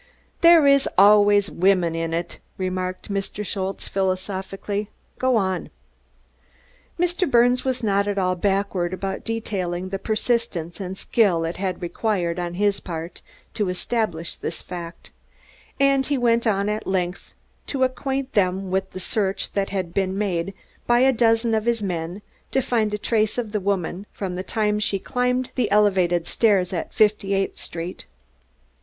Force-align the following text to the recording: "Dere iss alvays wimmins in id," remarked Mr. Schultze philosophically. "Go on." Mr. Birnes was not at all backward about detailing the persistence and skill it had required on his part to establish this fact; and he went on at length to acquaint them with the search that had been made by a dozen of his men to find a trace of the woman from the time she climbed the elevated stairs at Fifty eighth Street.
"Dere 0.41 0.65
iss 0.65 0.87
alvays 0.97 1.51
wimmins 1.51 1.95
in 1.95 2.11
id," 2.11 2.37
remarked 2.57 3.11
Mr. 3.13 3.45
Schultze 3.45 3.87
philosophically. 3.87 4.89
"Go 5.19 5.35
on." 5.35 5.69
Mr. 6.99 7.29
Birnes 7.29 7.63
was 7.63 7.83
not 7.83 8.07
at 8.07 8.17
all 8.17 8.33
backward 8.33 8.95
about 8.95 9.23
detailing 9.23 9.89
the 9.89 9.99
persistence 9.99 10.79
and 10.79 10.97
skill 10.97 11.45
it 11.45 11.57
had 11.57 11.83
required 11.83 12.39
on 12.39 12.55
his 12.55 12.79
part 12.79 13.21
to 13.53 13.69
establish 13.69 14.35
this 14.35 14.59
fact; 14.59 15.11
and 15.79 16.07
he 16.07 16.17
went 16.17 16.47
on 16.47 16.67
at 16.67 16.87
length 16.87 17.35
to 17.67 17.83
acquaint 17.83 18.33
them 18.33 18.71
with 18.71 18.89
the 18.93 18.99
search 18.99 19.51
that 19.53 19.69
had 19.69 19.93
been 19.93 20.17
made 20.17 20.55
by 20.87 21.01
a 21.01 21.13
dozen 21.13 21.53
of 21.53 21.65
his 21.65 21.83
men 21.83 22.23
to 22.49 22.59
find 22.61 22.91
a 22.91 22.97
trace 22.97 23.37
of 23.37 23.51
the 23.51 23.59
woman 23.59 24.07
from 24.11 24.35
the 24.35 24.41
time 24.41 24.79
she 24.79 24.97
climbed 24.97 25.51
the 25.53 25.69
elevated 25.69 26.25
stairs 26.25 26.73
at 26.73 26.91
Fifty 26.91 27.35
eighth 27.35 27.57
Street. 27.57 28.07